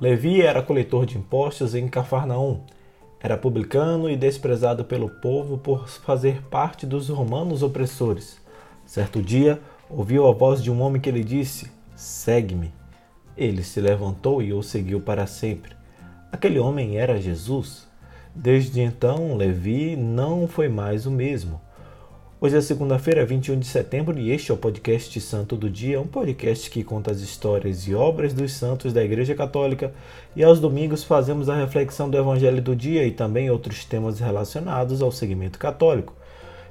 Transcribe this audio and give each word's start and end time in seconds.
Levi 0.00 0.40
era 0.40 0.62
coletor 0.62 1.04
de 1.04 1.18
impostos 1.18 1.74
em 1.74 1.86
Cafarnaum. 1.86 2.62
Era 3.20 3.36
publicano 3.36 4.08
e 4.08 4.16
desprezado 4.16 4.82
pelo 4.82 5.10
povo 5.10 5.58
por 5.58 5.86
fazer 5.88 6.42
parte 6.44 6.86
dos 6.86 7.10
romanos 7.10 7.62
opressores. 7.62 8.40
Certo 8.86 9.20
dia, 9.20 9.60
ouviu 9.90 10.26
a 10.26 10.32
voz 10.32 10.62
de 10.62 10.70
um 10.70 10.80
homem 10.80 11.02
que 11.02 11.10
lhe 11.10 11.22
disse: 11.22 11.70
Segue-me. 11.94 12.72
Ele 13.36 13.62
se 13.62 13.78
levantou 13.78 14.40
e 14.40 14.54
o 14.54 14.62
seguiu 14.62 15.02
para 15.02 15.26
sempre. 15.26 15.76
Aquele 16.32 16.58
homem 16.58 16.96
era 16.96 17.20
Jesus. 17.20 17.86
Desde 18.34 18.80
então, 18.80 19.36
Levi 19.36 19.96
não 19.96 20.48
foi 20.48 20.70
mais 20.70 21.04
o 21.04 21.10
mesmo. 21.10 21.60
Hoje 22.42 22.56
é 22.56 22.60
segunda-feira, 22.62 23.26
21 23.26 23.58
de 23.58 23.66
setembro, 23.66 24.18
e 24.18 24.30
este 24.30 24.50
é 24.50 24.54
o 24.54 24.56
podcast 24.56 25.20
Santo 25.20 25.58
do 25.58 25.68
Dia, 25.68 26.00
um 26.00 26.06
podcast 26.06 26.70
que 26.70 26.82
conta 26.82 27.10
as 27.10 27.20
histórias 27.20 27.86
e 27.86 27.94
obras 27.94 28.32
dos 28.32 28.54
santos 28.54 28.94
da 28.94 29.04
Igreja 29.04 29.34
Católica, 29.34 29.92
e 30.34 30.42
aos 30.42 30.58
domingos 30.58 31.04
fazemos 31.04 31.50
a 31.50 31.54
reflexão 31.54 32.08
do 32.08 32.16
Evangelho 32.16 32.62
do 32.62 32.74
Dia 32.74 33.04
e 33.04 33.10
também 33.10 33.50
outros 33.50 33.84
temas 33.84 34.20
relacionados 34.20 35.02
ao 35.02 35.12
segmento 35.12 35.58
católico. 35.58 36.14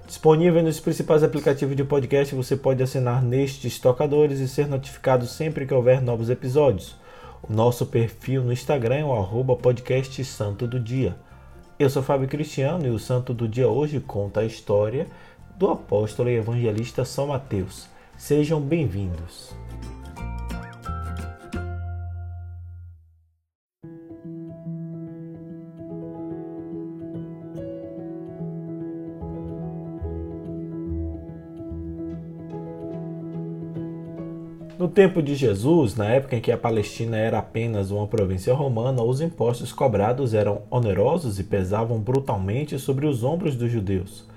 Disponível 0.08 0.64
nos 0.64 0.80
principais 0.80 1.22
aplicativos 1.22 1.76
de 1.76 1.84
podcast, 1.84 2.34
você 2.34 2.58
pode 2.58 2.82
assinar 2.82 3.22
nestes 3.22 3.78
tocadores 3.78 4.40
e 4.40 4.48
ser 4.48 4.68
notificado 4.68 5.28
sempre 5.28 5.68
que 5.68 5.74
houver 5.76 6.02
novos 6.02 6.32
episódios. 6.32 6.96
O 7.48 7.54
nosso 7.54 7.86
perfil 7.86 8.44
no 8.44 8.52
Instagram 8.52 8.96
é 8.96 9.06
o 9.06 9.14
arroba 9.14 9.56
podcast 9.56 10.26
Santo 10.26 10.66
do 10.66 10.80
Dia. 10.80 11.16
Eu 11.78 11.92
sou 11.92 12.02
Fábio 12.02 12.28
Cristiano 12.28 12.88
e 12.88 12.90
o 12.90 13.00
Santo 13.00 13.34
do 13.34 13.48
Dia 13.48 13.70
hoje 13.70 14.02
conta 14.02 14.42
a 14.42 14.46
história 14.46 15.08
do 15.60 15.70
apóstolo 15.70 16.30
e 16.30 16.38
evangelista 16.38 17.04
São 17.04 17.28
Mateus. 17.28 17.90
Sejam 18.18 18.62
bem-vindos. 18.62 19.54
No 34.78 34.88
tempo 34.88 35.22
de 35.22 35.36
Jesus, 35.36 35.98
na 35.98 36.06
época 36.06 36.38
em 36.38 36.40
que 36.40 36.54
a 36.54 36.58
Palestina 36.58 37.18
era 37.18 37.40
apenas 37.40 37.92
uma 37.92 38.08
província 38.08 38.54
romana, 38.54 39.04
os 39.04 39.20
impostos 39.20 39.74
cobrados 39.74 40.34
eram 40.34 40.62
onerosos 40.72 41.38
e 41.38 41.44
pesavam 41.44 42.00
brutalmente 42.00 42.80
sobre 42.80 43.06
os 43.06 43.26
ombros 43.26 43.58
dos 43.58 43.70
judeus. 43.70 44.30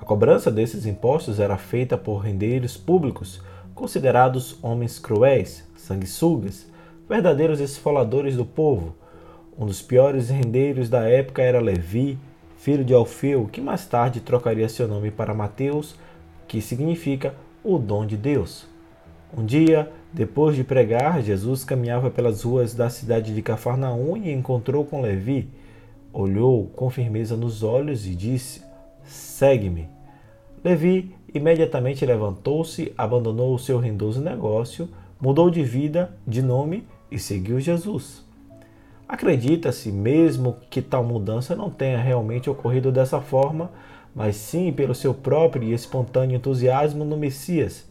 A 0.00 0.04
cobrança 0.04 0.50
desses 0.50 0.86
impostos 0.86 1.40
era 1.40 1.56
feita 1.56 1.98
por 1.98 2.18
rendeiros 2.18 2.76
públicos, 2.76 3.42
considerados 3.74 4.58
homens 4.62 4.98
cruéis, 4.98 5.68
sanguessugas, 5.76 6.66
verdadeiros 7.08 7.60
esfoladores 7.60 8.36
do 8.36 8.44
povo. 8.44 8.94
Um 9.58 9.66
dos 9.66 9.82
piores 9.82 10.30
rendeiros 10.30 10.88
da 10.88 11.08
época 11.08 11.42
era 11.42 11.60
Levi, 11.60 12.18
filho 12.56 12.84
de 12.84 12.94
Alfeu, 12.94 13.48
que 13.50 13.60
mais 13.60 13.86
tarde 13.86 14.20
trocaria 14.20 14.68
seu 14.68 14.86
nome 14.86 15.10
para 15.10 15.34
Mateus, 15.34 15.96
que 16.46 16.60
significa 16.60 17.34
o 17.62 17.78
dom 17.78 18.06
de 18.06 18.16
Deus. 18.16 18.66
Um 19.36 19.44
dia, 19.44 19.90
depois 20.12 20.56
de 20.56 20.64
pregar, 20.64 21.22
Jesus 21.22 21.64
caminhava 21.64 22.10
pelas 22.10 22.42
ruas 22.42 22.72
da 22.72 22.88
cidade 22.88 23.34
de 23.34 23.42
Cafarnaum 23.42 24.16
e 24.16 24.32
encontrou 24.32 24.84
com 24.84 25.02
Levi. 25.02 25.48
Olhou 26.12 26.66
com 26.68 26.88
firmeza 26.88 27.36
nos 27.36 27.62
olhos 27.62 28.06
e 28.06 28.14
disse: 28.14 28.62
Segue-me. 29.08 29.88
Levi 30.62 31.14
imediatamente 31.32 32.04
levantou-se, 32.04 32.92
abandonou 32.96 33.54
o 33.54 33.58
seu 33.58 33.78
rendoso 33.78 34.20
negócio, 34.20 34.88
mudou 35.20 35.50
de 35.50 35.62
vida, 35.62 36.16
de 36.26 36.42
nome 36.42 36.86
e 37.10 37.18
seguiu 37.18 37.58
Jesus. 37.58 38.24
Acredita-se 39.08 39.90
mesmo 39.90 40.56
que 40.68 40.82
tal 40.82 41.02
mudança 41.02 41.56
não 41.56 41.70
tenha 41.70 41.98
realmente 41.98 42.50
ocorrido 42.50 42.92
dessa 42.92 43.20
forma, 43.20 43.70
mas 44.14 44.36
sim 44.36 44.70
pelo 44.70 44.94
seu 44.94 45.14
próprio 45.14 45.62
e 45.62 45.72
espontâneo 45.72 46.36
entusiasmo 46.36 47.04
no 47.04 47.16
Messias. 47.16 47.88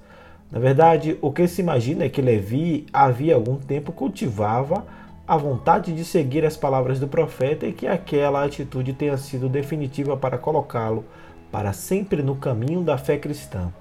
Na 0.51 0.59
verdade, 0.59 1.17
o 1.19 1.31
que 1.31 1.47
se 1.47 1.61
imagina 1.61 2.05
é 2.05 2.09
que 2.09 2.21
Levi 2.21 2.85
havia 2.93 3.33
algum 3.33 3.55
tempo 3.55 3.91
cultivava 3.91 4.85
a 5.27 5.35
vontade 5.35 5.93
de 5.93 6.05
seguir 6.05 6.45
as 6.45 6.55
palavras 6.55 7.01
do 7.01 7.07
profeta 7.07 7.67
e 7.67 7.73
que 7.73 7.85
aquela 7.85 8.45
atitude 8.45 8.93
tenha 8.93 9.17
sido 9.17 9.49
definitiva 9.49 10.15
para 10.15 10.37
colocá-lo 10.37 11.03
para 11.51 11.73
sempre 11.73 12.23
no 12.23 12.35
caminho 12.35 12.81
da 12.81 12.97
fé 12.97 13.17
cristã. 13.17 13.71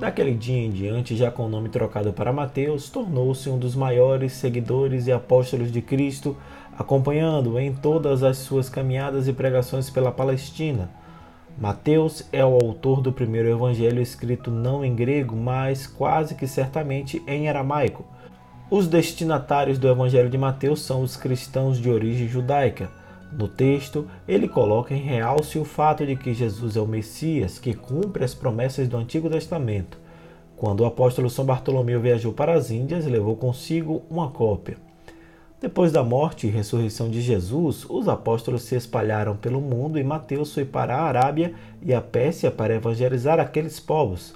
Daquele 0.00 0.34
dia 0.34 0.58
em 0.58 0.70
diante, 0.70 1.16
já 1.16 1.30
com 1.30 1.46
o 1.46 1.48
nome 1.48 1.68
trocado 1.68 2.12
para 2.12 2.32
Mateus, 2.32 2.90
tornou-se 2.90 3.48
um 3.48 3.56
dos 3.56 3.74
maiores 3.74 4.32
seguidores 4.32 5.06
e 5.06 5.12
apóstolos 5.12 5.72
de 5.72 5.80
Cristo, 5.80 6.36
acompanhando-o 6.78 7.58
em 7.58 7.72
todas 7.72 8.22
as 8.22 8.38
suas 8.38 8.68
caminhadas 8.68 9.28
e 9.28 9.32
pregações 9.32 9.90
pela 9.90 10.12
Palestina 10.12 10.90
Mateus 11.56 12.26
é 12.32 12.44
o 12.44 12.54
autor 12.54 13.00
do 13.00 13.12
primeiro 13.12 13.48
evangelho 13.48 14.02
escrito 14.02 14.50
não 14.50 14.84
em 14.84 14.92
grego, 14.92 15.36
mas 15.36 15.86
quase 15.86 16.34
que 16.34 16.48
certamente 16.48 17.22
em 17.28 17.48
aramaico. 17.48 18.04
Os 18.68 18.88
destinatários 18.88 19.78
do 19.78 19.88
evangelho 19.88 20.28
de 20.28 20.36
Mateus 20.36 20.82
são 20.82 21.00
os 21.00 21.16
cristãos 21.16 21.78
de 21.78 21.88
origem 21.88 22.26
judaica. 22.26 22.90
No 23.32 23.46
texto, 23.46 24.08
ele 24.26 24.48
coloca 24.48 24.94
em 24.94 25.00
realce 25.00 25.56
o 25.56 25.64
fato 25.64 26.04
de 26.04 26.16
que 26.16 26.34
Jesus 26.34 26.76
é 26.76 26.80
o 26.80 26.88
Messias 26.88 27.56
que 27.56 27.72
cumpre 27.72 28.24
as 28.24 28.34
promessas 28.34 28.88
do 28.88 28.96
Antigo 28.96 29.30
Testamento. 29.30 29.96
Quando 30.56 30.80
o 30.80 30.86
apóstolo 30.86 31.30
São 31.30 31.44
Bartolomeu 31.44 32.00
viajou 32.00 32.32
para 32.32 32.54
as 32.54 32.72
Índias, 32.72 33.06
levou 33.06 33.36
consigo 33.36 34.02
uma 34.10 34.28
cópia. 34.28 34.76
Depois 35.60 35.92
da 35.92 36.02
morte 36.02 36.46
e 36.46 36.50
ressurreição 36.50 37.08
de 37.08 37.22
Jesus, 37.22 37.86
os 37.88 38.08
apóstolos 38.08 38.62
se 38.62 38.74
espalharam 38.74 39.36
pelo 39.36 39.60
mundo 39.60 39.98
e 39.98 40.04
Mateus 40.04 40.52
foi 40.52 40.64
para 40.64 40.96
a 40.96 41.04
Arábia 41.04 41.54
e 41.80 41.94
a 41.94 42.02
Pérsia 42.02 42.50
para 42.50 42.74
evangelizar 42.74 43.38
aqueles 43.40 43.80
povos. 43.80 44.34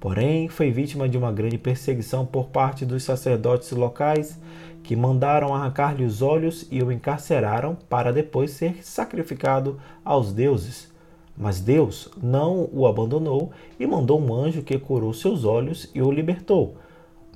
Porém, 0.00 0.48
foi 0.48 0.70
vítima 0.70 1.08
de 1.08 1.16
uma 1.16 1.30
grande 1.30 1.58
perseguição 1.58 2.26
por 2.26 2.46
parte 2.46 2.84
dos 2.84 3.04
sacerdotes 3.04 3.70
locais, 3.70 4.40
que 4.82 4.96
mandaram 4.96 5.54
arrancar-lhe 5.54 6.04
os 6.04 6.22
olhos 6.22 6.66
e 6.70 6.82
o 6.82 6.90
encarceraram 6.90 7.76
para 7.88 8.12
depois 8.12 8.50
ser 8.50 8.84
sacrificado 8.84 9.78
aos 10.04 10.32
deuses. 10.32 10.90
Mas 11.36 11.60
Deus 11.60 12.08
não 12.20 12.68
o 12.72 12.86
abandonou 12.86 13.50
e 13.78 13.86
mandou 13.86 14.20
um 14.20 14.34
anjo 14.34 14.62
que 14.62 14.78
curou 14.78 15.12
seus 15.12 15.44
olhos 15.44 15.90
e 15.94 16.00
o 16.00 16.10
libertou 16.10 16.76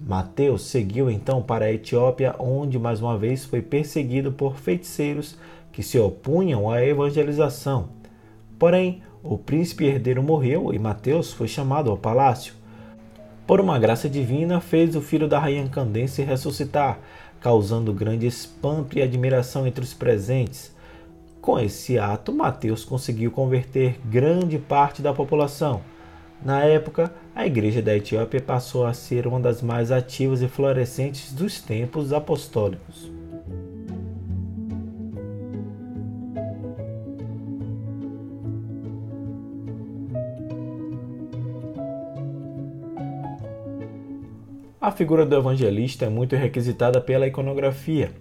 Mateus 0.00 0.62
seguiu 0.62 1.10
então 1.10 1.42
para 1.42 1.66
a 1.66 1.72
Etiópia, 1.72 2.34
onde 2.38 2.78
mais 2.78 3.02
uma 3.02 3.18
vez 3.18 3.44
foi 3.44 3.60
perseguido 3.60 4.32
por 4.32 4.56
feiticeiros 4.56 5.36
que 5.70 5.82
se 5.82 5.98
opunham 5.98 6.70
à 6.70 6.82
evangelização. 6.82 7.90
Porém, 8.58 9.02
o 9.22 9.36
príncipe 9.36 9.84
herdeiro 9.84 10.22
morreu 10.22 10.72
e 10.72 10.78
Mateus 10.78 11.32
foi 11.32 11.46
chamado 11.46 11.90
ao 11.90 11.98
palácio. 11.98 12.54
Por 13.46 13.60
uma 13.60 13.78
graça 13.78 14.08
divina, 14.08 14.60
fez 14.60 14.96
o 14.96 15.00
filho 15.00 15.28
da 15.28 15.38
rainha 15.38 15.68
Candense 15.68 16.22
ressuscitar, 16.22 16.98
causando 17.40 17.92
grande 17.92 18.26
espanto 18.26 18.98
e 18.98 19.02
admiração 19.02 19.66
entre 19.66 19.84
os 19.84 19.92
presentes. 19.92 20.74
Com 21.40 21.58
esse 21.58 21.98
ato, 21.98 22.32
Mateus 22.32 22.84
conseguiu 22.84 23.30
converter 23.30 23.98
grande 24.04 24.58
parte 24.58 25.02
da 25.02 25.12
população. 25.12 25.82
Na 26.42 26.64
época, 26.64 27.12
a 27.34 27.46
Igreja 27.46 27.80
da 27.80 27.96
Etiópia 27.96 28.40
passou 28.40 28.84
a 28.84 28.92
ser 28.92 29.26
uma 29.26 29.40
das 29.40 29.62
mais 29.62 29.90
ativas 29.90 30.42
e 30.42 30.48
florescentes 30.48 31.32
dos 31.32 31.60
tempos 31.60 32.12
apostólicos. 32.12 33.10
A 44.80 44.90
figura 44.90 45.24
do 45.24 45.36
evangelista 45.36 46.06
é 46.06 46.08
muito 46.08 46.34
requisitada 46.34 47.00
pela 47.00 47.26
iconografia. 47.26 48.12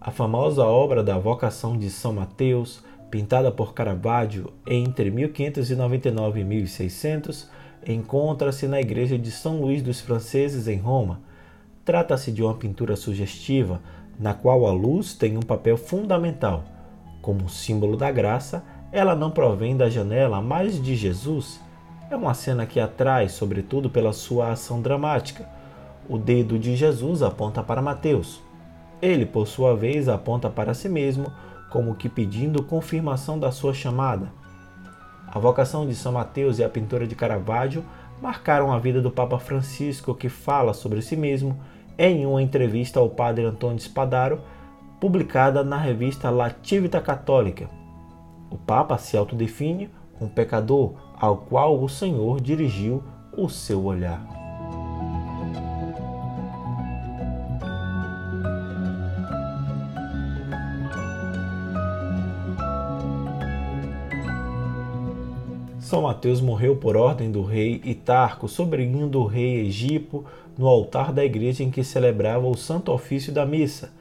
A 0.00 0.10
famosa 0.10 0.64
obra 0.64 1.02
da 1.02 1.18
Vocação 1.18 1.76
de 1.76 1.90
São 1.90 2.12
Mateus, 2.12 2.84
pintada 3.10 3.50
por 3.50 3.74
Caravaggio 3.74 4.52
entre 4.66 5.10
1599 5.10 6.40
e 6.40 6.44
1600, 6.44 7.50
encontra-se 7.86 8.66
na 8.66 8.80
igreja 8.80 9.18
de 9.18 9.30
São 9.30 9.60
Luís 9.60 9.82
dos 9.82 10.00
Franceses, 10.00 10.68
em 10.68 10.78
Roma. 10.78 11.20
Trata-se 11.84 12.30
de 12.30 12.42
uma 12.42 12.54
pintura 12.54 12.94
sugestiva, 12.96 13.80
na 14.18 14.34
qual 14.34 14.66
a 14.66 14.72
luz 14.72 15.14
tem 15.14 15.36
um 15.36 15.42
papel 15.42 15.76
fundamental. 15.76 16.64
Como 17.20 17.48
símbolo 17.48 17.96
da 17.96 18.10
graça, 18.10 18.64
ela 18.92 19.14
não 19.14 19.30
provém 19.30 19.76
da 19.76 19.88
janela, 19.88 20.40
mas 20.40 20.80
de 20.80 20.94
Jesus. 20.94 21.60
É 22.10 22.16
uma 22.16 22.34
cena 22.34 22.66
que 22.66 22.78
atrai, 22.78 23.28
sobretudo 23.28 23.88
pela 23.88 24.12
sua 24.12 24.52
ação 24.52 24.82
dramática. 24.82 25.48
O 26.08 26.18
dedo 26.18 26.58
de 26.58 26.76
Jesus 26.76 27.22
aponta 27.22 27.62
para 27.62 27.80
Mateus. 27.80 28.40
Ele, 29.00 29.24
por 29.24 29.48
sua 29.48 29.74
vez, 29.74 30.08
aponta 30.08 30.50
para 30.50 30.74
si 30.74 30.88
mesmo, 30.88 31.32
como 31.70 31.94
que 31.94 32.08
pedindo 32.08 32.62
confirmação 32.62 33.38
da 33.38 33.50
sua 33.50 33.72
chamada. 33.72 34.41
A 35.34 35.38
vocação 35.38 35.86
de 35.86 35.94
São 35.94 36.12
Mateus 36.12 36.58
e 36.58 36.64
a 36.64 36.68
pintura 36.68 37.06
de 37.06 37.14
Caravaggio 37.14 37.82
marcaram 38.20 38.70
a 38.70 38.78
vida 38.78 39.00
do 39.00 39.10
Papa 39.10 39.38
Francisco, 39.38 40.14
que 40.14 40.28
fala 40.28 40.74
sobre 40.74 41.00
si 41.00 41.16
mesmo 41.16 41.58
em 41.96 42.26
uma 42.26 42.42
entrevista 42.42 43.00
ao 43.00 43.08
padre 43.08 43.46
Antônio 43.46 43.80
Spadaro, 43.80 44.40
publicada 45.00 45.64
na 45.64 45.78
revista 45.78 46.28
Lativita 46.28 47.00
Católica. 47.00 47.70
O 48.50 48.58
Papa 48.58 48.98
se 48.98 49.16
autodefine 49.16 49.88
um 50.20 50.28
pecador 50.28 50.92
ao 51.18 51.38
qual 51.38 51.82
o 51.82 51.88
Senhor 51.88 52.38
dirigiu 52.38 53.02
o 53.34 53.48
seu 53.48 53.82
olhar. 53.86 54.41
São 65.92 66.00
Mateus 66.00 66.40
morreu 66.40 66.74
por 66.74 66.96
ordem 66.96 67.30
do 67.30 67.42
rei 67.42 67.78
Itarco, 67.84 68.48
sobrinho 68.48 69.06
do 69.06 69.26
rei 69.26 69.66
Egipo, 69.66 70.24
no 70.56 70.66
altar 70.66 71.12
da 71.12 71.22
igreja 71.22 71.62
em 71.62 71.70
que 71.70 71.84
celebrava 71.84 72.46
o 72.46 72.56
santo 72.56 72.90
ofício 72.90 73.30
da 73.30 73.44
missa. 73.44 73.92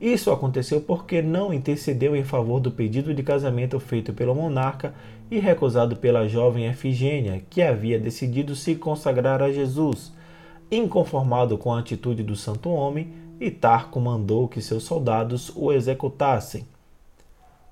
Isso 0.00 0.30
aconteceu 0.30 0.80
porque 0.80 1.20
não 1.20 1.52
intercedeu 1.52 2.14
em 2.14 2.22
favor 2.22 2.60
do 2.60 2.70
pedido 2.70 3.12
de 3.12 3.24
casamento 3.24 3.80
feito 3.80 4.12
pelo 4.12 4.36
monarca 4.36 4.94
e 5.32 5.40
recusado 5.40 5.96
pela 5.96 6.28
jovem 6.28 6.66
Efigênia, 6.66 7.42
que 7.50 7.60
havia 7.60 7.98
decidido 7.98 8.54
se 8.54 8.76
consagrar 8.76 9.42
a 9.42 9.50
Jesus. 9.50 10.12
Inconformado 10.70 11.58
com 11.58 11.72
a 11.72 11.80
atitude 11.80 12.22
do 12.22 12.36
santo 12.36 12.70
homem, 12.70 13.08
Itarco 13.40 13.98
mandou 13.98 14.46
que 14.46 14.62
seus 14.62 14.84
soldados 14.84 15.50
o 15.56 15.72
executassem. 15.72 16.64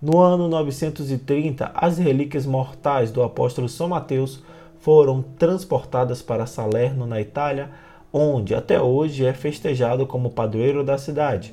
No 0.01 0.19
ano 0.19 0.49
930, 0.49 1.73
as 1.75 1.99
relíquias 1.99 2.47
mortais 2.47 3.11
do 3.11 3.23
apóstolo 3.23 3.69
São 3.69 3.89
Mateus 3.89 4.43
foram 4.79 5.21
transportadas 5.21 6.23
para 6.23 6.47
Salerno, 6.47 7.07
na 7.07 7.21
Itália, 7.21 7.71
onde 8.11 8.55
até 8.55 8.81
hoje 8.81 9.27
é 9.27 9.35
festejado 9.35 10.07
como 10.07 10.31
padroeiro 10.31 10.83
da 10.83 10.97
cidade. 10.97 11.53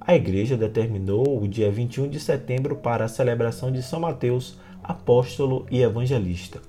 A 0.00 0.12
igreja 0.12 0.56
determinou 0.56 1.40
o 1.40 1.46
dia 1.46 1.70
21 1.70 2.08
de 2.08 2.18
setembro 2.18 2.74
para 2.74 3.04
a 3.04 3.08
celebração 3.08 3.70
de 3.70 3.80
São 3.80 4.00
Mateus, 4.00 4.58
apóstolo 4.82 5.64
e 5.70 5.80
evangelista. 5.80 6.60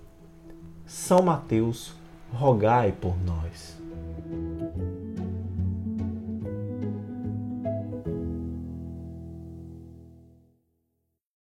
São 0.86 1.24
Mateus, 1.24 1.96
rogai 2.32 2.92
por 2.92 3.16
nós. 3.26 3.76